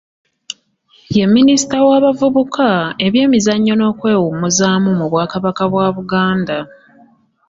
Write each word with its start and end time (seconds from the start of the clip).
Ye 1.15 1.25
minisita 1.33 1.77
wa 1.87 1.97
bavubuka, 2.03 2.67
ebyemizannyo 3.05 3.73
n'okwewummuzaamu 3.75 4.89
mu 4.99 5.05
Bwakabaka 5.11 5.63
bwa 5.71 5.87
Buganda. 5.95 6.57